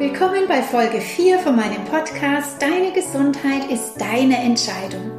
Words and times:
Willkommen 0.00 0.48
bei 0.48 0.62
Folge 0.62 0.98
4 0.98 1.40
von 1.40 1.56
meinem 1.56 1.84
Podcast 1.84 2.56
Deine 2.58 2.90
Gesundheit 2.90 3.70
ist 3.70 4.00
deine 4.00 4.38
Entscheidung. 4.38 5.10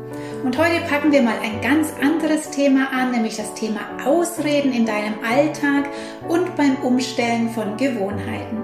Und 0.43 0.57
heute 0.57 0.81
packen 0.89 1.11
wir 1.11 1.21
mal 1.21 1.38
ein 1.43 1.61
ganz 1.61 1.93
anderes 2.02 2.50
Thema 2.50 2.89
an, 2.91 3.11
nämlich 3.11 3.38
das 3.38 3.54
Thema 3.54 3.82
Ausreden 4.04 4.73
in 4.73 4.88
deinem 4.88 5.14
Alltag 5.23 5.88
und 6.28 6.55
beim 6.55 6.78
Umstellen 6.78 7.52
von 7.52 7.78
Gewohnheiten. 7.78 8.57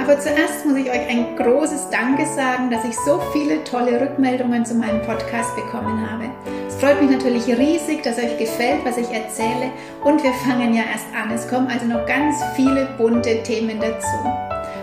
Aber 0.00 0.18
zuerst 0.18 0.64
muss 0.64 0.78
ich 0.78 0.88
euch 0.88 1.06
ein 1.06 1.36
großes 1.36 1.90
Danke 1.90 2.24
sagen, 2.24 2.70
dass 2.70 2.82
ich 2.86 2.96
so 3.04 3.20
viele 3.34 3.62
tolle 3.64 4.00
Rückmeldungen 4.00 4.64
zu 4.64 4.74
meinem 4.76 5.02
Podcast 5.02 5.54
bekommen 5.56 6.10
habe. 6.10 6.30
Es 6.66 6.76
freut 6.76 7.02
mich 7.02 7.10
natürlich 7.10 7.46
riesig, 7.48 8.02
dass 8.02 8.16
euch 8.16 8.38
gefällt, 8.38 8.82
was 8.86 8.96
ich 8.96 9.10
erzähle 9.10 9.72
und 10.04 10.22
wir 10.22 10.32
fangen 10.32 10.72
ja 10.72 10.84
erst 10.90 11.14
an. 11.14 11.30
Es 11.30 11.46
kommen 11.46 11.66
also 11.66 11.84
noch 11.84 12.06
ganz 12.06 12.42
viele 12.56 12.88
bunte 12.96 13.42
Themen 13.42 13.78
dazu. 13.78 14.41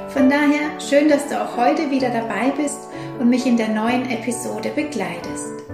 Von 0.09 0.27
daher 0.27 0.80
schön, 0.80 1.08
dass 1.08 1.27
du 1.27 1.40
auch 1.40 1.55
heute 1.55 1.91
wieder 1.91 2.09
dabei 2.09 2.49
bist 2.58 2.80
und 3.20 3.30
mich 3.30 3.45
in 3.45 3.58
der 3.58 3.70
neuen 3.70 4.09
Episode 4.09 4.70
begleitest. 4.70 5.68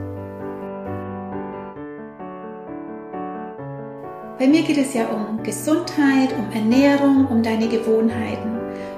Bei 4.38 4.46
mir 4.46 4.64
geht 4.64 4.78
es 4.78 4.94
ja 4.94 5.08
um 5.08 5.42
Gesundheit, 5.42 6.34
um 6.38 6.52
Ernährung, 6.52 7.28
um 7.28 7.42
deine 7.42 7.70
Gewohnheiten. 7.70 8.55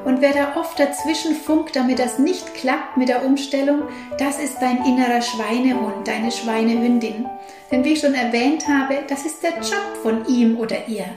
Und 0.07 0.21
wer 0.21 0.31
da 0.31 0.55
oft 0.55 0.79
dazwischen 0.79 1.35
funkt, 1.35 1.75
damit 1.75 1.99
das 1.99 2.17
nicht 2.17 2.53
klappt 2.53 2.95
mit 2.95 3.09
der 3.09 3.25
Umstellung, 3.25 3.81
das 4.17 4.39
ist 4.39 4.57
dein 4.61 4.85
innerer 4.85 5.21
Schweinehund, 5.21 6.07
deine 6.07 6.31
Schweinehündin. 6.31 7.25
Denn 7.73 7.83
wie 7.83 7.91
ich 7.91 7.99
schon 7.99 8.13
erwähnt 8.13 8.69
habe, 8.69 8.99
das 9.09 9.25
ist 9.25 9.43
der 9.43 9.55
Job 9.55 9.97
von 10.01 10.25
ihm 10.29 10.57
oder 10.59 10.87
ihr. 10.87 11.07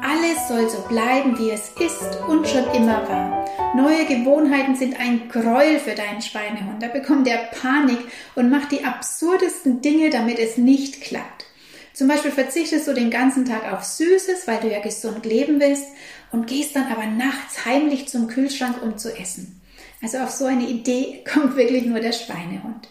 Alles 0.00 0.48
soll 0.48 0.66
so 0.70 0.80
bleiben, 0.88 1.38
wie 1.38 1.50
es 1.50 1.72
ist 1.78 2.20
und 2.26 2.48
schon 2.48 2.64
immer 2.72 3.06
war. 3.06 3.44
Neue 3.76 4.06
Gewohnheiten 4.06 4.76
sind 4.76 4.98
ein 4.98 5.28
Gräuel 5.28 5.78
für 5.78 5.94
deinen 5.94 6.22
Schweinehund. 6.22 6.82
Da 6.82 6.88
bekommt 6.88 7.28
er 7.28 7.50
Panik 7.60 7.98
und 8.34 8.48
macht 8.48 8.72
die 8.72 8.82
absurdesten 8.82 9.82
Dinge, 9.82 10.08
damit 10.08 10.38
es 10.38 10.56
nicht 10.56 11.02
klappt. 11.02 11.44
Zum 11.92 12.06
Beispiel 12.06 12.30
verzichtest 12.30 12.86
du 12.86 12.94
den 12.94 13.10
ganzen 13.10 13.44
Tag 13.44 13.72
auf 13.72 13.82
Süßes, 13.82 14.46
weil 14.46 14.60
du 14.60 14.70
ja 14.70 14.80
gesund 14.80 15.26
leben 15.26 15.60
willst 15.60 15.88
und 16.32 16.46
gehst 16.46 16.76
dann 16.76 16.90
aber 16.90 17.06
nachts 17.06 17.64
heimlich 17.64 18.08
zum 18.08 18.28
Kühlschrank, 18.28 18.82
um 18.82 18.98
zu 18.98 19.16
essen. 19.16 19.60
Also 20.02 20.18
auf 20.18 20.30
so 20.30 20.44
eine 20.44 20.68
Idee 20.68 21.24
kommt 21.32 21.56
wirklich 21.56 21.84
nur 21.84 22.00
der 22.00 22.12
Schweinehund. 22.12 22.88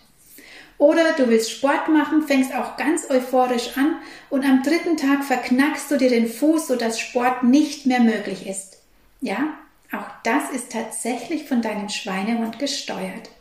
Oder 0.77 1.13
du 1.13 1.27
willst 1.27 1.51
Sport 1.51 1.89
machen, 1.89 2.21
fängst 2.27 2.53
auch 2.53 2.77
ganz 2.77 3.09
euphorisch 3.09 3.77
an 3.77 3.95
und 4.29 4.45
am 4.45 4.61
dritten 4.61 4.95
Tag 4.95 5.23
verknackst 5.23 5.89
du 5.89 5.97
dir 5.97 6.09
den 6.09 6.27
Fuß, 6.27 6.67
sodass 6.67 6.99
Sport 6.99 7.43
nicht 7.43 7.87
mehr 7.87 7.99
möglich 7.99 8.47
ist. 8.47 8.77
Ja, 9.21 9.57
auch 9.91 10.05
das 10.23 10.51
ist 10.51 10.71
tatsächlich 10.71 11.47
von 11.47 11.63
deinem 11.63 11.89
Schweinehund 11.89 12.59
gesteuert. 12.59 13.31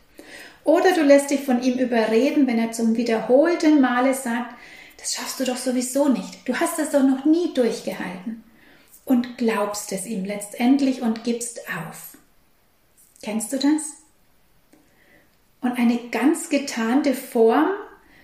Oder 0.63 0.93
du 0.93 1.03
lässt 1.03 1.29
dich 1.29 1.41
von 1.41 1.61
ihm 1.61 1.77
überreden, 1.77 2.47
wenn 2.47 2.57
er 2.57 2.71
zum 2.71 2.97
wiederholten 2.97 3.79
Male 3.81 4.13
sagt, 4.13 4.55
das 4.97 5.13
schaffst 5.13 5.39
du 5.39 5.45
doch 5.45 5.57
sowieso 5.57 6.09
nicht. 6.09 6.47
Du 6.47 6.55
hast 6.55 6.79
das 6.79 6.89
doch 6.89 7.03
noch 7.03 7.23
nie 7.23 7.53
durchgehalten. 7.53 8.43
Und 9.07 9.37
glaubst 9.37 9.93
es 9.93 10.05
ihm 10.05 10.25
letztendlich 10.25 11.01
und 11.01 11.23
gibst 11.23 11.61
auf. 11.69 12.17
Kennst 13.21 13.53
du 13.53 13.57
das? 13.57 14.03
Und 15.61 15.79
eine 15.79 15.97
ganz 16.11 16.49
getarnte 16.49 17.13
Form 17.13 17.69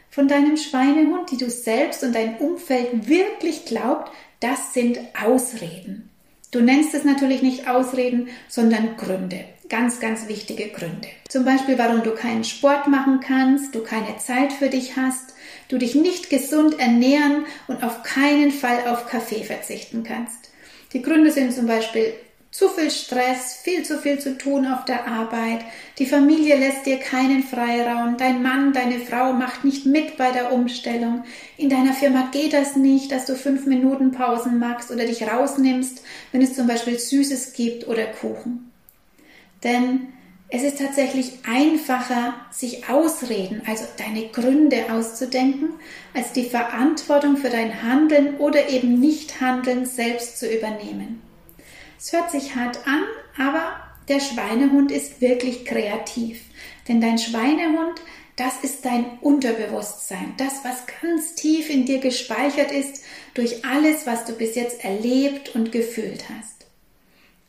von 0.10 0.28
deinem 0.28 0.58
Schweinehund, 0.58 1.32
die 1.32 1.38
du 1.38 1.50
selbst 1.50 2.04
und 2.04 2.14
dein 2.14 2.38
Umfeld 2.38 3.08
wirklich 3.08 3.64
glaubt, 3.64 4.12
das 4.42 4.74
sind 4.74 5.00
Ausreden. 5.26 6.10
Du 6.52 6.60
nennst 6.60 6.94
es 6.94 7.06
natürlich 7.06 7.42
nicht 7.42 7.70
Ausreden, 7.70 8.28
sondern 8.50 8.98
Gründe. 8.98 9.46
Ganz, 9.70 10.02
ganz 10.02 10.28
wichtige 10.28 10.68
Gründe. 10.68 11.08
Zum 11.30 11.46
Beispiel, 11.46 11.78
warum 11.78 12.04
du 12.04 12.14
keinen 12.14 12.44
Sport 12.44 12.90
machen 12.90 13.22
kannst, 13.22 13.74
du 13.74 13.84
keine 13.84 14.18
Zeit 14.18 14.52
für 14.52 14.68
dich 14.68 14.98
hast, 14.98 15.34
du 15.70 15.78
dich 15.78 15.96
nicht 15.96 16.30
gesund 16.30 16.78
ernähren 16.78 17.46
und 17.70 17.84
auf 17.84 18.04
keinen 18.04 18.52
Fall 18.52 18.86
auf 18.90 19.08
Kaffee 19.08 19.46
verzichten 19.46 20.04
kannst. 20.04 20.53
Die 20.94 21.02
Gründe 21.02 21.32
sind 21.32 21.54
zum 21.54 21.68
Beispiel 21.68 22.14
zu 22.54 22.70
viel 22.70 22.92
Stress, 22.92 23.56
viel 23.64 23.84
zu 23.84 23.98
viel 23.98 24.20
zu 24.20 24.38
tun 24.38 24.68
auf 24.68 24.86
der 24.86 25.08
Arbeit, 25.08 25.66
die 25.98 26.06
Familie 26.06 26.56
lässt 26.56 26.86
dir 26.86 27.00
keinen 27.00 27.42
Freiraum, 27.42 28.16
dein 28.18 28.44
Mann, 28.44 28.74
deine 28.74 29.00
Frau 29.00 29.34
macht 29.34 29.66
nicht 29.66 29.88
mit 29.88 30.18
bei 30.18 30.32
der 30.32 30.54
Umstellung, 30.54 31.24
in 31.58 31.70
deiner 31.70 31.94
Firma 31.94 32.30
geht 32.32 32.54
das 32.54 32.76
nicht, 32.76 33.12
dass 33.12 33.26
du 33.26 33.36
fünf 33.36 33.66
Minuten 33.66 34.12
Pausen 34.12 34.60
machst 34.60 34.92
oder 34.92 35.06
dich 35.06 35.24
rausnimmst, 35.24 36.04
wenn 36.32 36.44
es 36.44 36.56
zum 36.56 36.68
Beispiel 36.68 37.00
Süßes 37.00 37.54
gibt 37.54 37.88
oder 37.88 38.06
Kuchen. 38.06 38.72
Denn 39.64 40.10
es 40.56 40.62
ist 40.62 40.78
tatsächlich 40.78 41.40
einfacher, 41.48 42.36
sich 42.52 42.88
Ausreden, 42.88 43.64
also 43.66 43.86
deine 43.98 44.28
Gründe 44.28 44.86
auszudenken, 44.94 45.72
als 46.14 46.32
die 46.32 46.44
Verantwortung 46.44 47.38
für 47.38 47.50
dein 47.50 47.82
Handeln 47.82 48.38
oder 48.38 48.70
eben 48.70 49.00
Nichthandeln 49.00 49.88
selbst 49.88 50.38
zu 50.38 50.48
übernehmen. 50.48 51.24
Es 51.98 52.14
hört 52.14 52.30
sich 52.30 52.56
hart 52.56 52.86
an, 52.86 53.04
aber 53.36 53.78
der 54.08 54.20
Schweinehund 54.20 54.92
ist 54.92 55.22
wirklich 55.22 55.66
kreativ. 55.66 56.44
Denn 56.88 57.02
dein 57.02 57.18
Schweinehund, 57.18 58.00
das 58.36 58.54
ist 58.62 58.86
dein 58.86 59.18
Unterbewusstsein, 59.22 60.36
das, 60.38 60.64
was 60.64 60.84
ganz 61.02 61.34
tief 61.34 61.72
in 61.72 61.88
dir 61.88 61.98
gespeichert 61.98 62.72
ist 62.72 63.04
durch 63.34 63.66
alles, 63.66 64.06
was 64.06 64.26
du 64.26 64.34
bis 64.34 64.54
jetzt 64.54 64.86
erlebt 64.86 65.56
und 65.56 65.72
gefühlt 65.72 66.26
hast. 66.30 66.68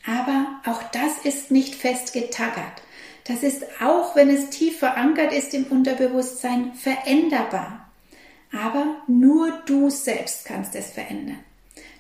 Aber 0.07 0.63
auch 0.65 0.83
das 0.85 1.19
ist 1.25 1.51
nicht 1.51 1.75
fest 1.75 2.15
getaggert. 2.15 2.81
Das 3.25 3.43
ist 3.43 3.65
auch, 3.83 4.15
wenn 4.17 4.29
es 4.29 4.51
tief 4.51 4.79
verankert 4.79 5.33
ist 5.33 5.55
im 5.55 5.65
Unterbewusstsein, 5.65 6.73
veränderbar. 6.75 7.91
Aber 8.53 8.87
nur 9.09 9.51
du 9.67 9.91
selbst 9.91 10.45
kannst 10.45 10.75
es 10.77 10.91
verändern. 10.91 11.41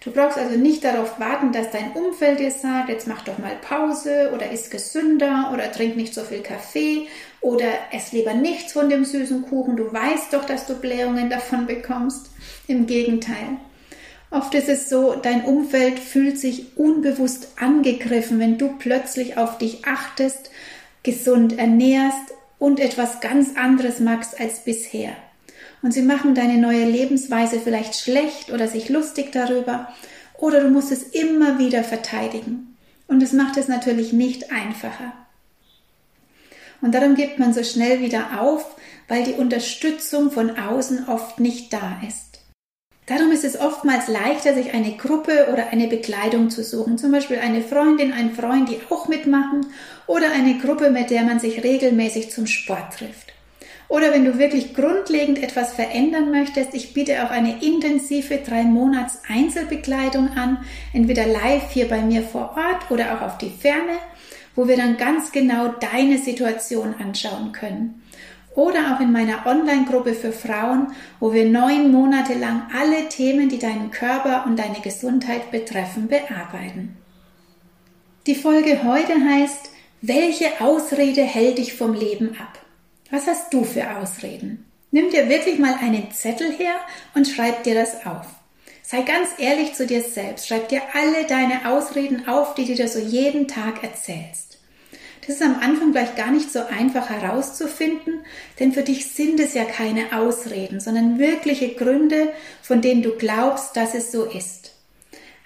Du 0.05 0.11
brauchst 0.11 0.37
also 0.37 0.59
nicht 0.59 0.85
darauf 0.85 1.19
warten, 1.19 1.51
dass 1.53 1.71
dein 1.71 1.93
Umfeld 1.93 2.39
dir 2.39 2.51
sagt, 2.51 2.91
jetzt 2.91 3.07
mach 3.07 3.23
doch 3.23 3.39
mal 3.39 3.57
Pause 3.57 4.33
oder 4.35 4.51
isst 4.51 4.71
gesünder 4.71 5.51
oder 5.55 5.73
trink 5.73 5.97
nicht 5.97 6.13
so 6.13 6.21
viel 6.21 6.43
Kaffee 6.43 7.09
oder 7.41 7.69
ess 7.91 8.13
lieber 8.13 8.35
nichts 8.35 8.75
von 8.75 8.91
dem 8.91 9.07
süßen 9.07 9.49
Kuchen. 9.49 9.77
Du 9.77 9.91
weißt 9.91 10.35
doch, 10.35 10.45
dass 10.45 10.67
du 10.67 10.75
Blähungen 10.75 11.31
davon 11.31 11.67
bekommst. 11.67 12.31
Im 12.67 12.87
Gegenteil. 12.87 13.57
Oft 14.31 14.55
ist 14.55 14.69
es 14.69 14.91
so, 14.91 15.15
dein 15.15 15.45
Umfeld 15.45 15.99
fühlt 15.99 16.39
sich 16.39 16.77
unbewusst 16.77 17.49
angegriffen, 17.57 18.39
wenn 18.39 18.59
du 18.59 18.75
plötzlich 18.79 19.39
auf 19.39 19.57
dich 19.57 19.87
achtest, 19.87 20.51
gesund 21.05 21.57
ernährst 21.57 22.35
und 22.59 22.81
etwas 22.81 23.21
ganz 23.21 23.57
anderes 23.57 24.01
magst 24.01 24.41
als 24.41 24.65
bisher 24.65 25.15
und 25.85 25.93
sie 25.93 26.03
machen 26.03 26.35
deine 26.35 26.57
neue 26.57 26.87
Lebensweise 26.87 27.61
vielleicht 27.61 27.95
schlecht 27.95 28.51
oder 28.51 28.69
sich 28.69 28.89
lustig 28.89 29.33
darüber 29.33 29.93
oder 30.39 30.61
du 30.61 30.71
musst 30.71 30.91
es 30.91 31.03
immer 31.03 31.59
wieder 31.59 31.85
verteidigen. 31.85 32.75
Und 33.07 33.23
es 33.23 33.35
macht 33.35 33.59
es 33.59 33.69
natürlich 33.69 34.15
nicht 34.15 34.51
einfacher. 34.51 35.13
Und 36.81 36.95
darum 36.95 37.17
gibt 37.17 37.39
man 37.39 37.53
so 37.53 37.63
schnell 37.63 38.01
wieder 38.01 38.41
auf, 38.41 38.77
weil 39.09 39.25
die 39.25 39.35
Unterstützung 39.35 40.31
von 40.31 40.59
außen 40.59 41.07
oft 41.07 41.39
nicht 41.39 41.71
da 41.71 42.01
ist. 42.09 42.34
Darum 43.07 43.33
ist 43.33 43.45
es 43.45 43.61
oftmals 43.61 44.09
leichter, 44.09 44.55
sich 44.55 44.73
eine 44.73 44.93
Gruppe 44.93 45.49
oder 45.53 45.69
eine 45.71 45.89
Bekleidung 45.89 46.49
zu 46.49 46.65
suchen, 46.65 46.97
zum 46.97 47.13
Beispiel 47.13 47.39
eine 47.39 47.61
Freundin, 47.61 48.15
ein 48.15 48.35
Freund, 48.35 48.71
die 48.71 48.79
auch 48.89 49.09
mitmachen, 49.09 49.67
oder 50.07 50.33
eine 50.33 50.59
Gruppe, 50.59 50.91
mit 50.91 51.11
der 51.11 51.23
man 51.23 51.39
sich 51.39 51.63
regelmäßig 51.63 52.31
zum 52.31 52.47
Sport 52.47 52.99
trifft. 52.99 53.35
Oder 53.89 54.13
wenn 54.13 54.25
du 54.25 54.39
wirklich 54.39 54.75
grundlegend 54.75 55.43
etwas 55.43 55.75
verändern 55.75 56.31
möchtest, 56.31 56.73
ich 56.73 56.95
biete 56.95 57.23
auch 57.25 57.31
eine 57.31 57.63
intensive 57.63 58.39
drei 58.39 58.63
Monats 58.63 59.21
Einzelbekleidung 59.29 60.31
an, 60.37 60.65
entweder 60.95 61.27
live 61.27 61.71
hier 61.71 61.87
bei 61.87 62.01
mir 62.01 62.23
vor 62.23 62.57
Ort 62.57 62.91
oder 62.91 63.15
auch 63.15 63.21
auf 63.21 63.37
die 63.37 63.51
Ferne, 63.51 63.99
wo 64.57 64.67
wir 64.67 64.79
dann 64.79 64.97
ganz 64.97 65.31
genau 65.31 65.69
deine 65.93 66.17
Situation 66.17 66.95
anschauen 66.99 67.53
können. 67.53 68.03
Oder 68.55 68.95
auch 68.95 69.01
in 69.01 69.11
meiner 69.11 69.47
Online-Gruppe 69.47 70.15
für 70.15 70.33
Frauen, 70.33 70.93
wo 71.19 71.33
wir 71.33 71.45
neun 71.45 71.91
Monate 71.91 72.35
lang 72.35 72.69
alle 72.73 73.09
Themen, 73.09 73.49
die 73.49 73.59
deinen 73.59 73.91
Körper 73.91 74.45
und 74.47 74.59
deine 74.59 74.81
Gesundheit 74.81 75.51
betreffen, 75.51 76.07
bearbeiten. 76.09 76.97
Die 78.27 78.37
Folge 78.37 78.85
heute 78.85 79.15
heißt, 79.15 79.71
welche 80.01 80.61
Ausrede 80.61 81.23
hält 81.23 81.59
dich 81.59 81.75
vom 81.75 81.95
Leben 81.95 82.37
ab? 82.39 82.59
Was 83.11 83.27
hast 83.27 83.53
du 83.53 83.65
für 83.65 83.97
Ausreden? 83.97 84.65
Nimm 84.91 85.11
dir 85.11 85.29
wirklich 85.29 85.59
mal 85.59 85.75
einen 85.81 86.13
Zettel 86.13 86.53
her 86.53 86.77
und 87.15 87.27
schreib 87.27 87.65
dir 87.65 87.75
das 87.75 88.07
auf. 88.07 88.27
Sei 88.83 89.03
ganz 89.03 89.31
ehrlich 89.39 89.75
zu 89.75 89.87
dir 89.87 90.03
selbst. 90.03 90.47
Schreib 90.47 90.69
dir 90.69 90.83
alle 90.93 91.27
deine 91.27 91.69
Ausreden 91.69 92.29
auf, 92.29 92.55
die 92.55 92.65
du 92.67 92.75
dir 92.75 92.87
so 92.87 92.99
jeden 92.99 93.49
Tag 93.49 93.83
erzählst. 93.83 94.59
Das 95.27 95.37
ist 95.37 95.43
am 95.43 95.59
Anfang 95.61 95.93
gleich 95.93 96.17
gar 96.17 96.31
nicht 96.31 96.53
so 96.53 96.61
einfach 96.67 97.09
herauszufinden, 97.09 98.21
denn 98.61 98.73
für 98.73 98.83
dich 98.83 99.11
sind 99.13 99.41
es 99.41 99.55
ja 99.55 99.65
keine 99.65 100.19
Ausreden, 100.19 100.81
sondern 100.81 101.19
wirkliche 101.19 101.75
Gründe, 101.75 102.33
von 102.63 102.83
denen 102.83 103.03
du 103.03 103.17
glaubst, 103.17 103.77
dass 103.77 103.95
es 103.95 104.13
so 104.13 104.25
ist. 104.25 104.73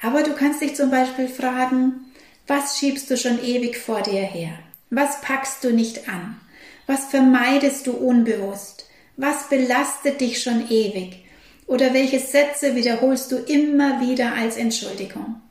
Aber 0.02 0.22
du 0.22 0.34
kannst 0.34 0.60
dich 0.62 0.74
zum 0.74 0.90
Beispiel 0.90 1.28
fragen, 1.28 2.04
Was 2.46 2.78
schiebst 2.78 3.10
du 3.10 3.16
schon 3.16 3.44
ewig 3.44 3.76
vor 3.76 4.00
dir 4.00 4.22
her? 4.22 4.58
Was 4.90 5.20
packst 5.20 5.62
du 5.62 5.70
nicht 5.70 6.08
an? 6.08 6.40
Was 6.86 7.04
vermeidest 7.06 7.86
du 7.86 7.92
unbewusst? 7.92 8.88
Was 9.16 9.48
belastet 9.48 10.20
dich 10.20 10.42
schon 10.42 10.70
ewig? 10.70 11.24
Oder 11.66 11.92
welche 11.92 12.18
Sätze 12.18 12.74
wiederholst 12.74 13.30
du 13.30 13.36
immer 13.36 14.00
wieder 14.00 14.32
als 14.32 14.56
Entschuldigung? 14.56 15.42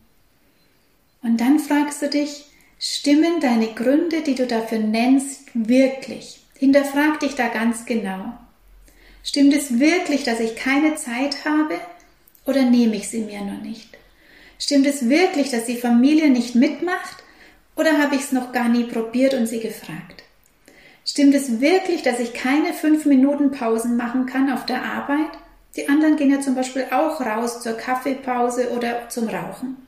Und 1.22 1.40
dann 1.40 1.60
fragst 1.60 2.02
du 2.02 2.10
dich, 2.10 2.46
stimmen 2.80 3.40
deine 3.40 3.74
Gründe, 3.74 4.22
die 4.22 4.36
du 4.36 4.46
dafür 4.46 4.80
nennst, 4.80 5.42
wirklich? 5.54 6.42
Hinterfrag 6.58 7.20
dich 7.20 7.36
da 7.36 7.48
ganz 7.48 7.86
genau. 7.86 8.34
Stimmt 9.24 9.54
es 9.54 9.80
wirklich, 9.80 10.24
dass 10.24 10.40
ich 10.40 10.56
keine 10.56 10.96
Zeit 10.96 11.46
habe 11.46 11.76
oder 12.46 12.64
nehme 12.64 12.96
ich 12.96 13.10
sie 13.10 13.22
mir 13.22 13.42
nur 13.42 13.60
nicht? 13.62 13.98
Stimmt 14.60 14.88
es 14.88 15.10
wirklich, 15.10 15.52
dass 15.52 15.66
die 15.66 15.78
Familie 15.78 16.30
nicht 16.30 16.56
mitmacht 16.56 17.24
oder 17.76 18.00
habe 18.00 18.16
ich 18.16 18.22
es 18.22 18.32
noch 18.32 18.52
gar 18.54 18.70
nie 18.70 18.86
probiert 18.86 19.34
und 19.34 19.46
sie 19.46 19.60
gefragt? 19.60 20.24
Stimmt 21.06 21.36
es 21.36 21.62
wirklich, 21.62 22.02
dass 22.02 22.20
ich 22.20 22.34
keine 22.34 22.74
fünf 22.74 23.06
Minuten 23.06 23.52
Pausen 23.52 23.98
machen 23.98 24.26
kann 24.26 24.52
auf 24.52 24.66
der 24.66 24.84
Arbeit? 24.84 25.32
Die 25.76 25.88
anderen 25.88 26.18
gehen 26.18 26.32
ja 26.32 26.42
zum 26.42 26.56
Beispiel 26.56 26.88
auch 26.92 27.22
raus 27.22 27.62
zur 27.62 27.74
Kaffeepause 27.74 28.72
oder 28.72 29.08
zum 29.10 29.30
Rauchen. 29.30 29.87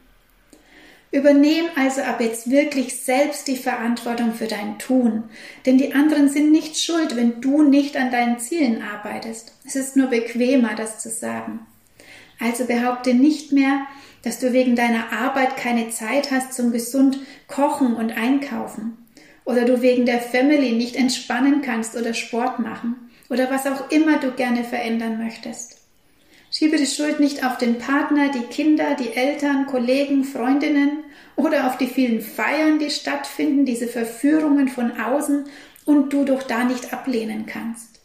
Übernehm 1.11 1.65
also 1.75 2.01
ab 2.01 2.21
jetzt 2.21 2.51
wirklich 2.51 3.01
selbst 3.01 3.47
die 3.47 3.57
Verantwortung 3.57 4.33
für 4.33 4.45
dein 4.45 4.77
Tun, 4.77 5.23
denn 5.65 5.79
die 5.79 5.93
anderen 5.93 6.29
sind 6.29 6.51
nicht 6.51 6.79
schuld, 6.79 7.15
wenn 7.15 7.41
du 7.41 7.63
nicht 7.63 7.97
an 7.97 8.11
deinen 8.11 8.39
Zielen 8.39 8.83
arbeitest. 8.83 9.53
Es 9.65 9.75
ist 9.75 9.95
nur 9.95 10.07
bequemer, 10.07 10.75
das 10.75 10.99
zu 10.99 11.09
sagen. 11.09 11.65
Also 12.39 12.65
behaupte 12.65 13.15
nicht 13.15 13.51
mehr, 13.51 13.87
dass 14.21 14.39
du 14.39 14.53
wegen 14.53 14.75
deiner 14.75 15.11
Arbeit 15.11 15.57
keine 15.57 15.89
Zeit 15.89 16.31
hast 16.31 16.53
zum 16.53 16.71
gesund 16.71 17.19
Kochen 17.47 17.95
und 17.95 18.11
Einkaufen 18.11 18.97
oder 19.45 19.65
du 19.65 19.81
wegen 19.81 20.05
der 20.05 20.19
Family 20.19 20.73
nicht 20.73 20.95
entspannen 20.95 21.61
kannst 21.63 21.95
oder 21.95 22.13
Sport 22.13 22.59
machen 22.59 23.09
oder 23.29 23.49
was 23.49 23.65
auch 23.65 23.89
immer 23.89 24.19
du 24.19 24.31
gerne 24.31 24.63
verändern 24.63 25.17
möchtest. 25.17 25.78
Schiebe 26.59 26.75
die 26.75 26.87
Schuld 26.87 27.21
nicht 27.21 27.45
auf 27.45 27.57
den 27.57 27.77
Partner, 27.77 28.31
die 28.33 28.43
Kinder, 28.53 28.93
die 28.99 29.13
Eltern, 29.13 29.65
Kollegen, 29.65 30.25
Freundinnen 30.25 31.05
oder 31.37 31.67
auf 31.67 31.77
die 31.77 31.87
vielen 31.87 32.19
Feiern, 32.19 32.79
die 32.79 32.89
stattfinden, 32.89 33.63
diese 33.63 33.87
Verführungen 33.87 34.67
von 34.67 34.99
außen 34.99 35.45
und 35.85 36.11
du 36.11 36.25
doch 36.25 36.43
da 36.43 36.65
nicht 36.65 36.91
ablehnen 36.91 37.45
kannst. 37.45 38.01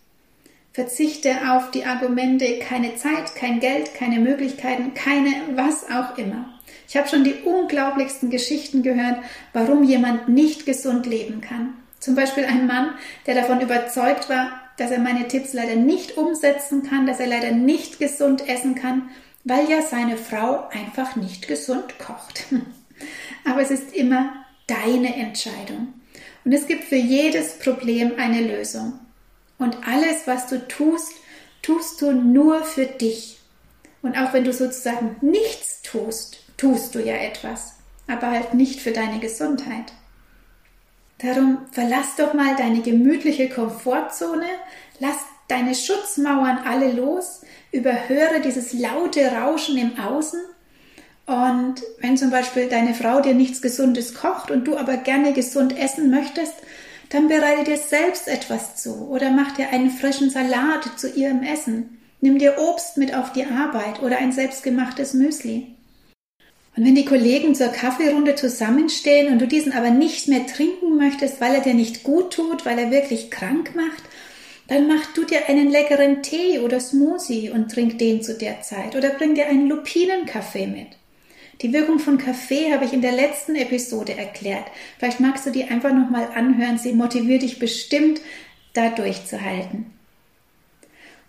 Verzichte 0.72 1.32
auf 1.50 1.72
die 1.72 1.84
Argumente 1.84 2.60
keine 2.60 2.94
Zeit, 2.94 3.34
kein 3.34 3.58
Geld, 3.58 3.92
keine 3.96 4.20
Möglichkeiten, 4.20 4.94
keine 4.94 5.32
was 5.56 5.90
auch 5.90 6.16
immer. 6.16 6.48
Ich 6.88 6.96
habe 6.96 7.08
schon 7.08 7.24
die 7.24 7.34
unglaublichsten 7.44 8.30
Geschichten 8.30 8.84
gehört, 8.84 9.18
warum 9.52 9.82
jemand 9.82 10.28
nicht 10.28 10.64
gesund 10.64 11.06
leben 11.06 11.40
kann. 11.40 11.74
Zum 11.98 12.14
Beispiel 12.14 12.44
ein 12.44 12.68
Mann, 12.68 12.90
der 13.26 13.34
davon 13.34 13.60
überzeugt 13.60 14.28
war, 14.28 14.63
dass 14.76 14.90
er 14.90 14.98
meine 14.98 15.28
Tipps 15.28 15.52
leider 15.52 15.76
nicht 15.76 16.16
umsetzen 16.16 16.82
kann, 16.82 17.06
dass 17.06 17.20
er 17.20 17.26
leider 17.26 17.52
nicht 17.52 17.98
gesund 17.98 18.48
essen 18.48 18.74
kann, 18.74 19.10
weil 19.44 19.68
ja 19.70 19.82
seine 19.82 20.16
Frau 20.16 20.68
einfach 20.68 21.16
nicht 21.16 21.48
gesund 21.48 21.98
kocht. 21.98 22.44
Aber 23.44 23.60
es 23.60 23.70
ist 23.70 23.94
immer 23.94 24.32
deine 24.66 25.14
Entscheidung. 25.16 25.94
Und 26.44 26.52
es 26.52 26.66
gibt 26.66 26.84
für 26.84 26.96
jedes 26.96 27.58
Problem 27.58 28.12
eine 28.18 28.42
Lösung. 28.42 28.98
Und 29.58 29.86
alles, 29.86 30.26
was 30.26 30.46
du 30.46 30.66
tust, 30.66 31.12
tust 31.62 32.00
du 32.02 32.12
nur 32.12 32.64
für 32.64 32.86
dich. 32.86 33.38
Und 34.02 34.18
auch 34.18 34.32
wenn 34.32 34.44
du 34.44 34.52
sozusagen 34.52 35.16
nichts 35.22 35.80
tust, 35.82 36.38
tust 36.56 36.94
du 36.94 37.00
ja 37.00 37.14
etwas, 37.14 37.76
aber 38.06 38.30
halt 38.30 38.54
nicht 38.54 38.80
für 38.80 38.92
deine 38.92 39.18
Gesundheit. 39.18 39.92
Darum 41.19 41.58
verlass 41.70 42.16
doch 42.16 42.34
mal 42.34 42.56
deine 42.56 42.81
gemütliche 42.81 43.49
Komfortzone, 43.49 44.46
lass 44.99 45.16
deine 45.49 45.75
Schutzmauern 45.75 46.58
alle 46.66 46.93
los, 46.93 47.43
überhöre 47.72 48.40
dieses 48.43 48.72
laute 48.72 49.31
Rauschen 49.32 49.76
im 49.78 49.99
Außen 49.99 50.40
und 51.26 51.82
wenn 52.00 52.16
zum 52.16 52.31
Beispiel 52.31 52.69
deine 52.69 52.94
Frau 52.94 53.20
dir 53.20 53.34
nichts 53.34 53.62
Gesundes 53.62 54.14
kocht 54.14 54.50
und 54.50 54.66
du 54.66 54.76
aber 54.76 54.99
gerne 54.99 55.32
gesund 55.32 55.78
essen 55.78 56.11
möchtest, 56.11 56.55
dann 57.08 57.28
bereite 57.28 57.64
dir 57.64 57.78
selbst 57.78 58.28
etwas 58.28 58.76
zu 58.76 59.08
oder 59.08 59.31
mach 59.31 59.52
dir 59.52 59.70
einen 59.70 59.90
frischen 59.90 60.31
Salat 60.31 60.99
zu 60.99 61.08
ihrem 61.08 61.43
Essen. 61.43 61.99
Nimm 62.20 62.38
dir 62.38 62.58
Obst 62.58 62.96
mit 62.96 63.14
auf 63.14 63.32
die 63.32 63.44
Arbeit 63.44 64.02
oder 64.02 64.19
ein 64.19 64.32
selbstgemachtes 64.32 65.14
Müsli. 65.14 65.73
Und 66.76 66.84
wenn 66.84 66.94
die 66.94 67.04
Kollegen 67.04 67.54
zur 67.54 67.68
Kaffeerunde 67.68 68.34
zusammenstehen 68.34 69.32
und 69.32 69.40
du 69.40 69.46
diesen 69.46 69.72
aber 69.72 69.90
nicht 69.90 70.26
mehr 70.26 70.46
trinken 70.46 70.96
möchtest, 70.96 71.40
weil 71.40 71.54
er 71.54 71.60
dir 71.60 71.74
nicht 71.74 72.02
gut 72.02 72.32
tut, 72.32 72.66
weil 72.66 72.78
er 72.78 72.90
wirklich 72.90 73.30
krank 73.30 73.76
macht, 73.76 74.02
dann 74.66 74.88
mach 74.88 75.06
du 75.14 75.24
dir 75.24 75.48
einen 75.48 75.70
leckeren 75.70 76.22
Tee 76.22 76.58
oder 76.58 76.80
Smoothie 76.80 77.50
und 77.50 77.70
trink 77.70 77.98
den 77.98 78.22
zu 78.22 78.34
der 78.34 78.62
Zeit 78.62 78.96
oder 78.96 79.10
bring 79.10 79.34
dir 79.34 79.46
einen 79.46 79.68
Lupinenkaffee 79.68 80.66
mit. 80.66 80.88
Die 81.60 81.72
Wirkung 81.72 82.00
von 82.00 82.18
Kaffee 82.18 82.72
habe 82.72 82.84
ich 82.84 82.92
in 82.92 83.02
der 83.02 83.12
letzten 83.12 83.54
Episode 83.54 84.16
erklärt. 84.16 84.64
Vielleicht 84.98 85.20
magst 85.20 85.46
du 85.46 85.50
die 85.50 85.64
einfach 85.64 85.92
nochmal 85.92 86.28
anhören. 86.34 86.78
Sie 86.78 86.92
motiviert 86.92 87.42
dich 87.42 87.60
bestimmt, 87.60 88.20
da 88.72 88.88
durchzuhalten. 88.88 89.94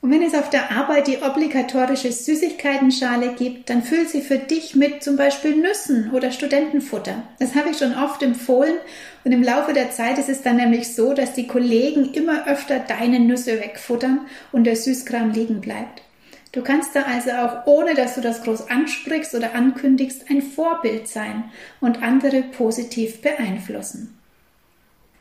Und 0.02 0.12
wenn 0.12 0.22
es 0.22 0.36
auf 0.36 0.50
der 0.50 0.72
Arbeit 0.72 1.08
die 1.08 1.24
obligatorische 1.24 2.12
Süßigkeitenschale 2.12 3.34
gibt, 3.34 3.70
dann 3.70 3.82
füll 3.82 4.08
sie 4.08 4.22
für 4.22 4.38
dich 4.38 4.76
mit 4.76 5.04
zum 5.04 5.16
Beispiel 5.16 5.56
Nüssen 5.56 6.12
oder 6.12 6.32
Studentenfutter. 6.32 7.24
Das 7.40 7.56
habe 7.56 7.70
ich 7.70 7.78
schon 7.78 7.96
oft 7.96 8.22
empfohlen 8.22 8.76
und 9.24 9.32
im 9.32 9.42
Laufe 9.42 9.74
der 9.74 9.90
Zeit 9.90 10.20
ist 10.20 10.30
es 10.30 10.44
dann 10.44 10.58
nämlich 10.58 10.94
so, 10.94 11.14
dass 11.14 11.34
die 11.34 11.48
Kollegen 11.48 12.14
immer 12.14 12.48
öfter 12.48 12.80
deine 12.80 13.20
Nüsse 13.20 13.60
wegfuttern 13.60 14.22
und 14.52 14.66
der 14.66 14.76
Süßkram 14.76 15.32
liegen 15.32 15.62
bleibt. 15.62 16.04
Du 16.52 16.62
kannst 16.62 16.96
da 16.96 17.02
also 17.02 17.32
auch, 17.32 17.66
ohne 17.66 17.96
dass 17.96 18.16
du 18.16 18.22
das 18.22 18.44
groß 18.44 18.70
ansprichst 18.70 19.36
oder 19.36 19.56
ankündigst, 19.56 20.30
ein 20.30 20.42
Vorbild 20.42 21.08
sein 21.08 21.46
und 21.82 22.02
andere 22.02 22.44
positiv 22.44 23.22
beeinflussen. 23.22 24.18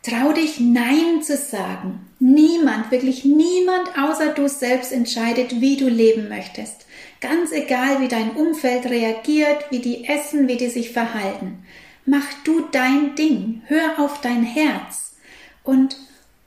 Trau 0.04 0.34
dich 0.34 0.60
Nein 0.60 1.22
zu 1.22 1.34
sagen. 1.34 2.06
Niemand, 2.18 2.90
wirklich 2.90 3.24
niemand 3.24 3.96
außer 3.96 4.34
du 4.34 4.48
selbst 4.50 4.92
entscheidet, 4.92 5.62
wie 5.62 5.78
du 5.78 5.88
leben 5.88 6.28
möchtest. 6.28 6.84
Ganz 7.22 7.52
egal, 7.52 8.02
wie 8.02 8.08
dein 8.08 8.32
Umfeld 8.32 8.84
reagiert, 8.84 9.64
wie 9.70 9.79
die 9.79 10.05
essen, 10.05 10.46
wie 10.46 10.58
die 10.58 10.69
sich 10.69 10.90
verhalten. 10.93 11.64
Mach 12.05 12.26
du 12.44 12.60
dein 12.70 13.14
Ding. 13.14 13.62
Hör 13.64 13.98
auf 13.98 14.20
dein 14.20 14.43
Herz. 14.43 15.14
Und 15.62 15.96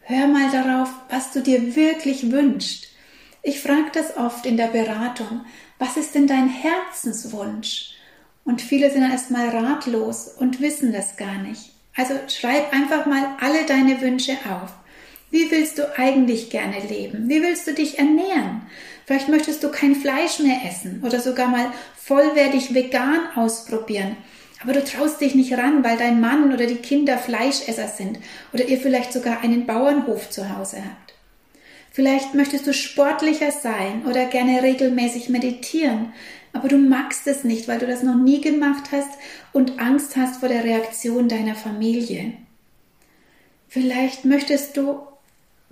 hör 0.02 0.28
mal 0.28 0.52
darauf, 0.52 0.90
was 1.10 1.32
du 1.32 1.42
dir 1.42 1.76
wirklich 1.76 2.32
wünschst. 2.32 2.90
Ich 3.42 3.60
frage 3.60 3.90
das 3.92 4.18
oft 4.18 4.46
in 4.46 4.58
der 4.58 4.68
Beratung. 4.68 5.46
Was 5.80 5.98
ist 5.98 6.14
denn 6.14 6.28
dein 6.28 6.48
Herzenswunsch? 6.48 7.96
Und 8.46 8.62
viele 8.62 8.92
sind 8.92 9.02
erstmal 9.02 9.50
ratlos 9.50 10.28
und 10.28 10.62
wissen 10.62 10.94
das 10.94 11.18
gar 11.18 11.40
nicht. 11.40 11.72
Also 11.98 12.14
schreib 12.28 12.72
einfach 12.72 13.08
mal 13.08 13.36
alle 13.42 13.66
deine 13.66 14.00
Wünsche 14.02 14.34
auf. 14.34 14.72
Wie 15.32 15.52
willst 15.52 15.78
du 15.78 15.98
eigentlich 15.98 16.50
gerne 16.50 16.80
leben? 16.80 17.28
Wie 17.28 17.42
willst 17.42 17.68
du 17.68 17.74
dich 17.74 18.00
ernähren? 18.00 18.62
Vielleicht 19.06 19.28
möchtest 19.28 19.64
du 19.64 19.72
kein 19.72 19.96
Fleisch 19.96 20.40
mehr 20.40 20.60
essen 20.66 21.02
oder 21.06 21.20
sogar 21.20 21.48
mal 21.48 21.72
vollwertig 21.98 22.74
vegan 22.74 23.28
ausprobieren. 23.36 24.16
Aber 24.64 24.74
du 24.74 24.84
traust 24.84 25.22
dich 25.22 25.36
nicht 25.36 25.54
ran, 25.58 25.84
weil 25.84 25.98
dein 25.98 26.22
Mann 26.22 26.54
oder 26.54 26.66
die 26.66 26.78
Kinder 26.78 27.18
Fleischesser 27.18 27.88
sind 27.88 28.20
oder 28.54 28.66
ihr 28.66 28.78
vielleicht 28.78 29.14
sogar 29.14 29.42
einen 29.42 29.66
Bauernhof 29.66 30.30
zu 30.30 30.56
Hause 30.56 30.78
habt. 30.78 31.07
Vielleicht 31.98 32.36
möchtest 32.36 32.68
du 32.68 32.76
sportlicher 32.76 33.50
sein 33.50 34.06
oder 34.08 34.26
gerne 34.26 34.62
regelmäßig 34.62 35.30
meditieren, 35.30 36.14
aber 36.54 36.68
du 36.68 36.78
magst 36.78 37.26
es 37.26 37.44
nicht, 37.44 37.68
weil 37.68 37.80
du 37.80 37.88
das 37.88 38.04
noch 38.04 38.14
nie 38.14 38.40
gemacht 38.40 38.92
hast 38.92 39.10
und 39.52 39.80
Angst 39.80 40.16
hast 40.16 40.40
vor 40.40 40.48
der 40.48 40.64
Reaktion 40.64 41.28
deiner 41.28 41.56
Familie. 41.56 42.34
Vielleicht 43.68 44.26
möchtest 44.26 44.78
du 44.78 45.00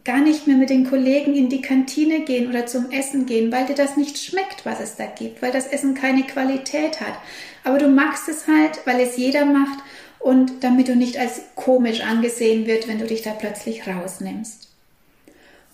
gar 0.04 0.18
nicht 0.18 0.48
mehr 0.48 0.58
mit 0.58 0.72
den 0.72 0.90
Kollegen 0.90 1.36
in 1.36 1.50
die 1.50 1.62
Kantine 1.62 2.22
gehen 2.22 2.50
oder 2.50 2.66
zum 2.66 2.90
Essen 2.90 3.28
gehen, 3.28 3.52
weil 3.52 3.68
dir 3.68 3.76
das 3.76 3.96
nicht 3.96 4.18
schmeckt, 4.18 4.66
was 4.66 4.80
es 4.80 4.96
da 4.96 5.06
gibt, 5.06 5.44
weil 5.44 5.52
das 5.52 5.68
Essen 5.68 5.94
keine 5.94 6.24
Qualität 6.24 7.02
hat. 7.02 7.20
Aber 7.64 7.78
du 7.78 7.88
magst 7.88 8.28
es 8.30 8.48
halt, 8.48 8.80
weil 8.86 9.00
es 9.00 9.16
jeder 9.16 9.46
macht 9.46 9.78
und 10.18 10.64
damit 10.64 10.88
du 10.88 10.96
nicht 10.96 11.20
als 11.20 11.44
komisch 11.54 12.02
angesehen 12.02 12.66
wird, 12.66 12.88
wenn 12.88 12.98
du 12.98 13.06
dich 13.06 13.22
da 13.22 13.30
plötzlich 13.30 13.86
rausnimmst. 13.86 14.75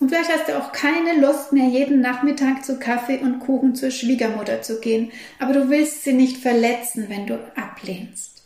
Und 0.02 0.10
vielleicht 0.10 0.34
hast 0.34 0.50
du 0.50 0.58
auch 0.58 0.72
keine 0.72 1.22
Lust 1.22 1.54
mehr, 1.54 1.68
jeden 1.68 2.02
Nachmittag 2.02 2.66
zu 2.66 2.80
Kaffee 2.80 3.20
und 3.20 3.40
Kuchen 3.40 3.76
zur 3.76 3.92
Schwiegermutter 3.92 4.64
zu 4.64 4.80
gehen, 4.80 5.12
aber 5.38 5.54
du 5.54 5.70
willst 5.70 6.04
sie 6.04 6.14
nicht 6.14 6.38
verletzen, 6.38 7.06
wenn 7.08 7.28
du 7.28 7.36
ablehnst. 7.56 8.42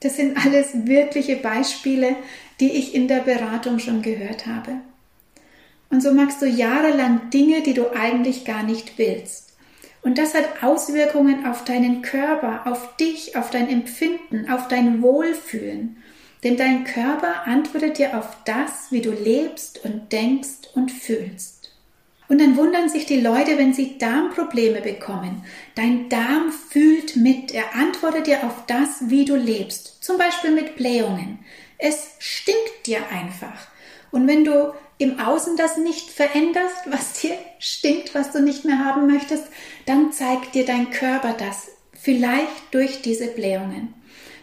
Das 0.00 0.16
sind 0.16 0.36
alles 0.44 0.86
wirkliche 0.86 1.36
Beispiele, 1.36 2.16
die 2.58 2.72
ich 2.72 2.92
in 2.92 3.06
der 3.06 3.20
Beratung 3.20 3.78
schon 3.78 4.02
gehört 4.02 4.48
habe. 4.48 4.72
Und 5.90 6.02
so 6.02 6.12
magst 6.12 6.42
du 6.42 6.46
jahrelang 6.46 7.30
Dinge, 7.30 7.62
die 7.62 7.74
du 7.74 7.94
eigentlich 7.94 8.44
gar 8.44 8.64
nicht 8.64 8.98
willst. 8.98 9.56
Und 10.02 10.18
das 10.18 10.34
hat 10.34 10.64
Auswirkungen 10.64 11.46
auf 11.46 11.62
deinen 11.62 12.02
Körper, 12.02 12.66
auf 12.66 12.96
dich, 12.96 13.36
auf 13.36 13.50
dein 13.50 13.68
Empfinden, 13.68 14.50
auf 14.50 14.66
dein 14.66 15.02
Wohlfühlen. 15.02 15.98
Denn 16.44 16.58
dein 16.58 16.84
Körper 16.84 17.46
antwortet 17.46 17.98
dir 17.98 18.16
auf 18.18 18.36
das, 18.44 18.90
wie 18.90 19.00
du 19.00 19.10
lebst 19.10 19.84
und 19.84 20.12
denkst 20.12 20.68
und 20.74 20.92
fühlst. 20.92 21.72
Und 22.28 22.40
dann 22.40 22.56
wundern 22.56 22.88
sich 22.88 23.06
die 23.06 23.20
Leute, 23.20 23.58
wenn 23.58 23.74
sie 23.74 23.98
Darmprobleme 23.98 24.80
bekommen. 24.80 25.44
Dein 25.74 26.08
Darm 26.08 26.52
fühlt 26.52 27.16
mit, 27.16 27.52
er 27.52 27.74
antwortet 27.74 28.26
dir 28.26 28.44
auf 28.44 28.66
das, 28.66 29.08
wie 29.08 29.24
du 29.24 29.36
lebst. 29.36 30.02
Zum 30.02 30.18
Beispiel 30.18 30.50
mit 30.50 30.76
Blähungen. 30.76 31.38
Es 31.78 32.10
stinkt 32.18 32.86
dir 32.86 33.00
einfach. 33.10 33.68
Und 34.10 34.26
wenn 34.26 34.44
du 34.44 34.72
im 34.98 35.18
Außen 35.18 35.56
das 35.56 35.76
nicht 35.76 36.10
veränderst, 36.10 36.76
was 36.86 37.20
dir 37.20 37.36
stinkt, 37.58 38.14
was 38.14 38.32
du 38.32 38.40
nicht 38.40 38.64
mehr 38.64 38.78
haben 38.78 39.06
möchtest, 39.06 39.44
dann 39.86 40.12
zeigt 40.12 40.54
dir 40.54 40.64
dein 40.64 40.90
Körper 40.90 41.34
das, 41.36 41.68
vielleicht 41.92 42.72
durch 42.72 43.02
diese 43.02 43.28
Blähungen. 43.28 43.92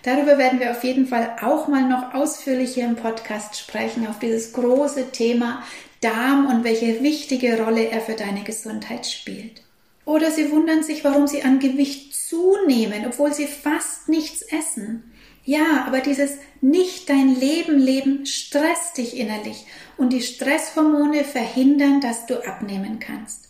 Darüber 0.03 0.38
werden 0.38 0.60
wir 0.60 0.72
auf 0.72 0.84
jeden 0.84 1.05
Fall 1.05 1.36
auch 1.41 1.67
mal 1.67 1.88
noch 1.88 2.13
ausführlicher 2.13 2.84
im 2.84 2.96
Podcast 2.96 3.58
sprechen, 3.58 4.08
auf 4.08 4.20
dieses 4.20 4.53
große 4.53 5.12
Thema 5.12 5.63
Darm 6.01 6.48
und 6.48 6.63
welche 6.63 7.03
wichtige 7.03 7.62
Rolle 7.62 7.86
er 7.89 8.01
für 8.01 8.15
deine 8.15 8.43
Gesundheit 8.43 9.05
spielt. 9.05 9.62
Oder 10.05 10.31
sie 10.31 10.50
wundern 10.51 10.81
sich, 10.81 11.03
warum 11.03 11.27
sie 11.27 11.43
an 11.43 11.60
Gewicht 11.60 12.15
zunehmen, 12.15 13.05
obwohl 13.05 13.34
sie 13.34 13.46
fast 13.46 14.10
nichts 14.10 14.41
essen. 14.41 15.12
Ja, 15.46 15.86
aber 15.86 16.00
dieses 16.00 16.38
nicht 16.62 17.10
dein 17.10 17.36
Leben 17.36 17.77
leben 17.77 18.25
stresst 18.25 18.98
dich 18.98 19.17
innerlich 19.17 19.65
und 19.98 20.13
die 20.13 20.22
Stresshormone 20.22 21.24
verhindern, 21.24 22.01
dass 22.01 22.25
du 22.25 22.46
abnehmen 22.46 23.00
kannst. 23.00 23.50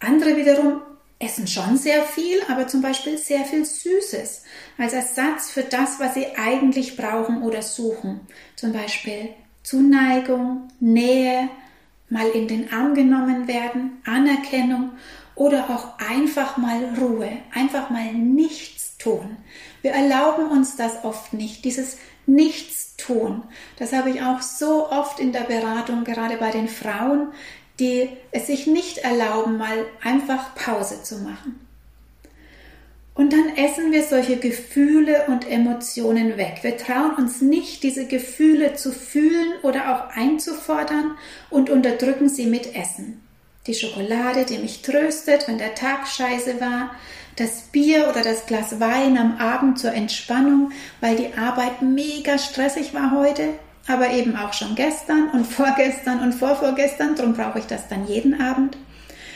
Andere 0.00 0.36
wiederum 0.36 0.80
essen 1.18 1.46
schon 1.46 1.76
sehr 1.76 2.02
viel, 2.02 2.40
aber 2.48 2.66
zum 2.66 2.82
Beispiel 2.82 3.18
sehr 3.18 3.44
viel 3.44 3.64
Süßes 3.64 4.42
als 4.78 4.92
Ersatz 4.92 5.50
für 5.50 5.62
das, 5.62 6.00
was 6.00 6.14
sie 6.14 6.26
eigentlich 6.36 6.96
brauchen 6.96 7.42
oder 7.42 7.62
suchen. 7.62 8.20
Zum 8.56 8.72
Beispiel 8.72 9.30
Zuneigung, 9.62 10.68
Nähe, 10.80 11.48
mal 12.10 12.28
in 12.28 12.48
den 12.48 12.72
Arm 12.72 12.94
genommen 12.94 13.48
werden, 13.48 14.02
Anerkennung 14.04 14.90
oder 15.34 15.70
auch 15.70 15.98
einfach 15.98 16.56
mal 16.56 16.94
Ruhe, 17.00 17.30
einfach 17.52 17.90
mal 17.90 18.12
nichts 18.12 18.96
tun. 18.98 19.36
Wir 19.82 19.92
erlauben 19.92 20.48
uns 20.48 20.76
das 20.76 21.04
oft 21.04 21.32
nicht, 21.32 21.64
dieses 21.64 21.98
Nichtstun. 22.26 23.42
Das 23.78 23.92
habe 23.92 24.10
ich 24.10 24.22
auch 24.22 24.40
so 24.40 24.90
oft 24.90 25.18
in 25.20 25.32
der 25.32 25.40
Beratung, 25.40 26.04
gerade 26.04 26.36
bei 26.36 26.50
den 26.50 26.68
Frauen, 26.68 27.32
die 27.80 28.08
es 28.30 28.46
sich 28.46 28.66
nicht 28.66 28.98
erlauben, 28.98 29.58
mal 29.58 29.84
einfach 30.02 30.54
Pause 30.54 31.02
zu 31.02 31.18
machen. 31.18 31.60
Und 33.14 33.32
dann 33.32 33.56
essen 33.56 33.92
wir 33.92 34.02
solche 34.02 34.36
Gefühle 34.38 35.26
und 35.28 35.48
Emotionen 35.48 36.36
weg. 36.36 36.58
Wir 36.62 36.76
trauen 36.76 37.14
uns 37.16 37.40
nicht, 37.40 37.84
diese 37.84 38.06
Gefühle 38.06 38.74
zu 38.74 38.90
fühlen 38.90 39.52
oder 39.62 39.94
auch 39.94 40.16
einzufordern 40.16 41.16
und 41.48 41.70
unterdrücken 41.70 42.28
sie 42.28 42.46
mit 42.46 42.74
Essen. 42.74 43.20
Die 43.68 43.74
Schokolade, 43.74 44.44
die 44.44 44.58
mich 44.58 44.82
tröstet, 44.82 45.46
wenn 45.46 45.58
der 45.58 45.76
Tag 45.76 46.08
scheiße 46.08 46.60
war, 46.60 46.90
das 47.36 47.62
Bier 47.72 48.08
oder 48.10 48.22
das 48.22 48.46
Glas 48.46 48.80
Wein 48.80 49.16
am 49.16 49.38
Abend 49.38 49.78
zur 49.78 49.92
Entspannung, 49.92 50.72
weil 51.00 51.16
die 51.16 51.34
Arbeit 51.38 51.82
mega 51.82 52.36
stressig 52.38 52.94
war 52.94 53.12
heute, 53.12 53.48
aber 53.86 54.10
eben 54.10 54.36
auch 54.36 54.52
schon 54.52 54.74
gestern 54.74 55.30
und 55.30 55.46
vorgestern 55.46 56.20
und 56.20 56.34
vorvorgestern, 56.34 57.14
darum 57.14 57.34
brauche 57.34 57.58
ich 57.58 57.66
das 57.66 57.88
dann 57.88 58.06
jeden 58.06 58.40
Abend. 58.40 58.76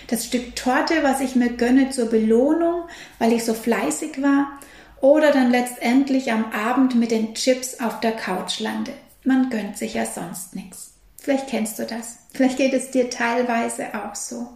Das 0.09 0.25
Stück 0.25 0.57
Torte, 0.57 1.03
was 1.03 1.21
ich 1.21 1.35
mir 1.35 1.51
gönne 1.51 1.91
zur 1.91 2.07
Belohnung, 2.07 2.85
weil 3.19 3.33
ich 3.33 3.45
so 3.45 3.53
fleißig 3.53 4.23
war, 4.23 4.59
oder 5.01 5.31
dann 5.33 5.51
letztendlich 5.51 6.33
am 6.33 6.51
Abend 6.53 6.95
mit 6.95 7.11
den 7.11 7.35
Chips 7.35 7.79
auf 7.81 8.01
der 8.01 8.13
Couch 8.13 8.59
lande. 8.61 8.93
Man 9.23 9.51
gönnt 9.51 9.77
sich 9.77 9.95
ja 9.95 10.07
sonst 10.07 10.57
nichts. 10.57 10.95
Vielleicht 11.21 11.49
kennst 11.49 11.79
du 11.79 11.85
das. 11.85 12.19
Vielleicht 12.33 12.57
geht 12.57 12.73
es 12.73 12.91
dir 12.91 13.11
teilweise 13.11 13.89
auch 13.95 14.15
so. 14.15 14.49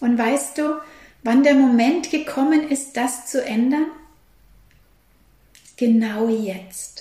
Und 0.00 0.18
weißt 0.18 0.58
du, 0.58 0.80
wann 1.22 1.44
der 1.44 1.54
Moment 1.54 2.10
gekommen 2.10 2.68
ist, 2.68 2.96
das 2.96 3.26
zu 3.26 3.44
ändern? 3.44 3.86
Genau 5.76 6.28
jetzt. 6.28 6.93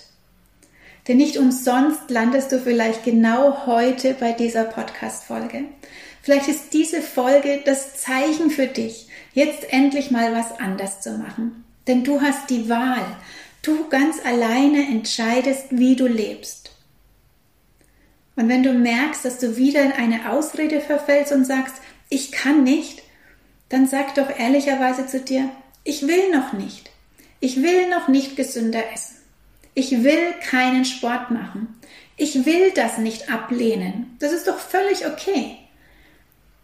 Denn 1.07 1.17
nicht 1.17 1.37
umsonst 1.37 2.09
landest 2.09 2.51
du 2.51 2.59
vielleicht 2.59 3.03
genau 3.03 3.65
heute 3.65 4.13
bei 4.13 4.31
dieser 4.31 4.63
Podcast-Folge. 4.63 5.65
Vielleicht 6.21 6.47
ist 6.47 6.73
diese 6.73 7.01
Folge 7.01 7.61
das 7.65 8.01
Zeichen 8.01 8.49
für 8.49 8.67
dich, 8.67 9.07
jetzt 9.33 9.73
endlich 9.73 10.11
mal 10.11 10.33
was 10.33 10.57
anders 10.59 11.01
zu 11.01 11.17
machen. 11.17 11.65
Denn 11.87 12.05
du 12.05 12.21
hast 12.21 12.49
die 12.49 12.69
Wahl. 12.69 13.05
Du 13.61 13.89
ganz 13.89 14.17
alleine 14.25 14.87
entscheidest, 14.87 15.65
wie 15.71 15.97
du 15.97 16.07
lebst. 16.07 16.71
Und 18.35 18.47
wenn 18.47 18.63
du 18.63 18.73
merkst, 18.73 19.25
dass 19.25 19.39
du 19.39 19.57
wieder 19.57 19.81
in 19.81 19.91
eine 19.91 20.31
Ausrede 20.31 20.79
verfällst 20.79 21.33
und 21.33 21.45
sagst, 21.45 21.75
ich 22.09 22.31
kann 22.31 22.63
nicht, 22.63 23.03
dann 23.69 23.87
sag 23.87 24.15
doch 24.15 24.29
ehrlicherweise 24.37 25.05
zu 25.05 25.19
dir, 25.19 25.49
ich 25.83 26.07
will 26.07 26.31
noch 26.31 26.53
nicht. 26.53 26.91
Ich 27.39 27.61
will 27.61 27.89
noch 27.89 28.07
nicht 28.07 28.35
gesünder 28.35 28.83
essen. 28.93 29.15
Ich 29.73 30.03
will 30.03 30.33
keinen 30.49 30.85
Sport 30.85 31.31
machen. 31.31 31.79
Ich 32.15 32.45
will 32.45 32.71
das 32.71 32.99
nicht 32.99 33.31
ablehnen. 33.31 34.15
Das 34.19 34.31
ist 34.31 34.47
doch 34.47 34.59
völlig 34.59 35.07
okay. 35.07 35.57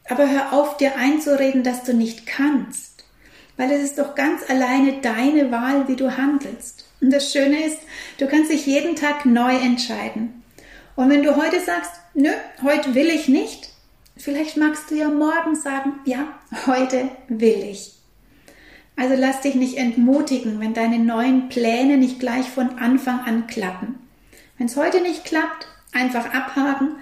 Aber 0.07 0.29
hör 0.29 0.53
auf, 0.53 0.77
dir 0.77 0.95
einzureden, 0.95 1.63
dass 1.63 1.83
du 1.83 1.93
nicht 1.93 2.25
kannst. 2.25 3.05
Weil 3.57 3.71
es 3.71 3.83
ist 3.83 3.99
doch 3.99 4.15
ganz 4.15 4.49
alleine 4.49 5.01
deine 5.01 5.51
Wahl, 5.51 5.87
wie 5.87 5.95
du 5.95 6.17
handelst. 6.17 6.85
Und 7.01 7.11
das 7.11 7.31
Schöne 7.31 7.65
ist, 7.65 7.79
du 8.17 8.27
kannst 8.27 8.51
dich 8.51 8.65
jeden 8.65 8.95
Tag 8.95 9.25
neu 9.25 9.55
entscheiden. 9.55 10.43
Und 10.95 11.09
wenn 11.09 11.23
du 11.23 11.35
heute 11.35 11.59
sagst, 11.59 11.91
nö, 12.13 12.29
heute 12.61 12.93
will 12.95 13.07
ich 13.07 13.27
nicht, 13.27 13.69
vielleicht 14.17 14.57
magst 14.57 14.91
du 14.91 14.95
ja 14.95 15.09
morgen 15.09 15.55
sagen, 15.55 15.93
ja, 16.05 16.27
heute 16.65 17.09
will 17.27 17.63
ich. 17.63 17.98
Also 18.99 19.15
lass 19.17 19.39
dich 19.39 19.55
nicht 19.55 19.77
entmutigen, 19.77 20.59
wenn 20.59 20.73
deine 20.73 20.99
neuen 20.99 21.47
Pläne 21.47 21.95
nicht 21.95 22.19
gleich 22.19 22.49
von 22.49 22.79
Anfang 22.79 23.21
an 23.21 23.47
klappen. 23.47 23.95
Wenn 24.57 24.67
es 24.67 24.75
heute 24.75 25.01
nicht 25.01 25.23
klappt, 25.23 25.67
einfach 25.93 26.33
abhaken 26.33 26.97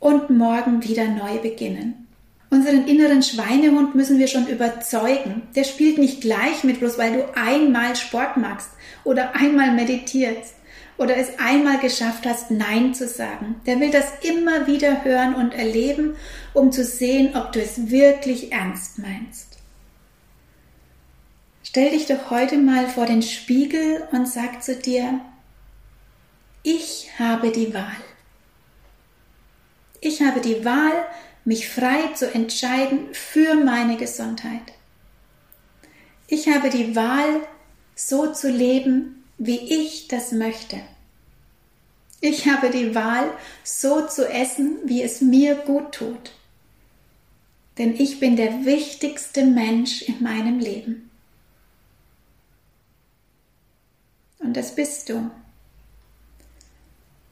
und 0.00 0.28
morgen 0.28 0.84
wieder 0.84 1.06
neu 1.06 1.38
beginnen. 1.38 2.06
Unseren 2.50 2.86
inneren 2.86 3.22
Schweinehund 3.22 3.94
müssen 3.94 4.18
wir 4.18 4.26
schon 4.26 4.48
überzeugen. 4.48 5.40
Der 5.56 5.64
spielt 5.64 5.96
nicht 5.96 6.20
gleich 6.20 6.62
mit, 6.62 6.80
bloß 6.80 6.98
weil 6.98 7.14
du 7.14 7.34
einmal 7.34 7.96
Sport 7.96 8.36
machst 8.36 8.68
oder 9.04 9.34
einmal 9.34 9.72
meditierst 9.72 10.56
oder 10.98 11.16
es 11.16 11.38
einmal 11.38 11.78
geschafft 11.78 12.26
hast, 12.26 12.50
Nein 12.50 12.92
zu 12.92 13.08
sagen. 13.08 13.62
Der 13.64 13.80
will 13.80 13.90
das 13.90 14.12
immer 14.20 14.66
wieder 14.66 15.04
hören 15.04 15.34
und 15.34 15.54
erleben, 15.54 16.16
um 16.52 16.70
zu 16.70 16.84
sehen, 16.84 17.34
ob 17.34 17.52
du 17.52 17.62
es 17.62 17.88
wirklich 17.90 18.52
ernst 18.52 18.98
meinst. 18.98 19.59
Stell 21.62 21.90
dich 21.90 22.06
doch 22.06 22.30
heute 22.30 22.56
mal 22.58 22.88
vor 22.88 23.06
den 23.06 23.22
Spiegel 23.22 24.06
und 24.12 24.26
sag 24.26 24.62
zu 24.62 24.76
dir, 24.76 25.20
ich 26.62 27.10
habe 27.18 27.50
die 27.50 27.72
Wahl. 27.74 27.96
Ich 30.00 30.22
habe 30.22 30.40
die 30.40 30.64
Wahl, 30.64 30.92
mich 31.44 31.68
frei 31.68 32.12
zu 32.14 32.32
entscheiden 32.32 33.08
für 33.12 33.54
meine 33.54 33.96
Gesundheit. 33.96 34.62
Ich 36.26 36.48
habe 36.48 36.70
die 36.70 36.96
Wahl, 36.96 37.40
so 37.94 38.32
zu 38.32 38.50
leben, 38.50 39.24
wie 39.36 39.58
ich 39.58 40.08
das 40.08 40.32
möchte. 40.32 40.80
Ich 42.20 42.46
habe 42.46 42.70
die 42.70 42.94
Wahl, 42.94 43.30
so 43.64 44.06
zu 44.06 44.28
essen, 44.28 44.78
wie 44.84 45.02
es 45.02 45.20
mir 45.20 45.54
gut 45.54 45.92
tut. 45.92 46.32
Denn 47.78 47.98
ich 47.98 48.20
bin 48.20 48.36
der 48.36 48.64
wichtigste 48.64 49.44
Mensch 49.44 50.02
in 50.02 50.22
meinem 50.22 50.58
Leben. 50.58 51.09
Und 54.50 54.56
das 54.56 54.74
bist 54.74 55.08
du. 55.08 55.30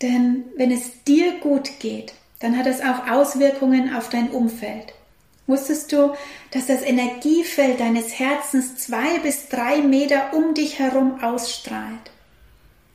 Denn 0.00 0.44
wenn 0.56 0.70
es 0.70 1.02
dir 1.02 1.32
gut 1.40 1.80
geht, 1.80 2.14
dann 2.38 2.56
hat 2.56 2.68
es 2.68 2.80
auch 2.80 3.10
Auswirkungen 3.10 3.92
auf 3.92 4.08
dein 4.08 4.30
Umfeld. 4.30 4.94
Wusstest 5.48 5.90
du, 5.90 6.14
dass 6.52 6.66
das 6.66 6.82
Energiefeld 6.82 7.80
deines 7.80 8.20
Herzens 8.20 8.76
zwei 8.76 9.18
bis 9.18 9.48
drei 9.48 9.78
Meter 9.78 10.32
um 10.32 10.54
dich 10.54 10.78
herum 10.78 11.24
ausstrahlt? 11.24 12.12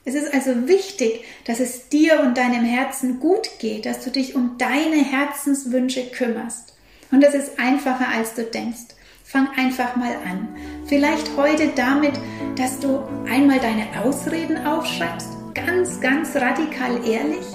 Es 0.05 0.15
ist 0.15 0.33
also 0.33 0.69
wichtig, 0.69 1.25
dass 1.43 1.59
es 1.59 1.89
dir 1.89 2.21
und 2.21 2.37
deinem 2.37 2.63
Herzen 2.63 3.19
gut 3.19 3.49
geht, 3.59 3.85
dass 3.85 4.05
du 4.05 4.09
dich 4.09 4.35
um 4.35 4.57
deine 4.57 5.03
Herzenswünsche 5.03 6.05
kümmerst. 6.11 6.75
Und 7.11 7.19
das 7.19 7.33
ist 7.33 7.59
einfacher, 7.59 8.07
als 8.07 8.35
du 8.35 8.45
denkst. 8.45 8.95
Fang 9.33 9.47
einfach 9.57 9.95
mal 9.95 10.13
an. 10.29 10.47
Vielleicht 10.85 11.35
heute 11.35 11.69
damit, 11.75 12.13
dass 12.55 12.79
du 12.79 12.99
einmal 13.27 13.57
deine 13.59 13.87
Ausreden 14.03 14.63
aufschreibst, 14.63 15.29
ganz, 15.55 15.99
ganz 15.99 16.35
radikal 16.35 17.03
ehrlich, 17.03 17.47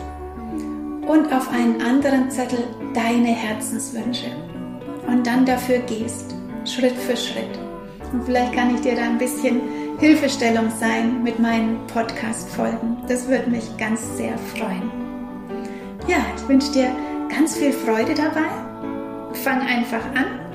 und 1.07 1.33
auf 1.33 1.49
einen 1.53 1.81
anderen 1.81 2.33
Zettel 2.33 2.65
deine 2.95 3.29
Herzenswünsche. 3.29 4.27
Und 5.07 5.25
dann 5.25 5.47
dafür 5.47 5.79
gehst. 5.79 6.35
Schritt 6.65 6.97
für 6.97 7.17
Schritt. 7.17 7.57
Und 8.13 8.25
vielleicht 8.25 8.55
kann 8.55 8.75
ich 8.75 8.81
dir 8.81 8.97
da 8.97 9.03
ein 9.03 9.19
bisschen 9.19 9.61
Hilfestellung 10.01 10.73
sein 10.81 11.23
mit 11.23 11.39
meinen 11.39 11.79
Podcast-Folgen. 11.87 12.97
Das 13.07 13.29
würde 13.29 13.49
mich 13.51 13.77
ganz 13.77 14.17
sehr 14.17 14.37
freuen. 14.57 14.91
Ja, 16.09 16.27
ich 16.37 16.49
wünsche 16.49 16.73
dir 16.73 16.91
ganz 17.29 17.57
viel 17.57 17.73
Freude 17.73 18.15
dabei. 18.15 18.51
Fang 19.45 19.61
einfach 19.61 20.05
an. 20.17 20.48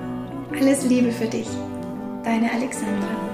Alles 0.55 0.83
Liebe 0.85 1.11
für 1.11 1.25
dich. 1.25 1.47
Deine 2.23 2.51
Alexandra. 2.51 3.32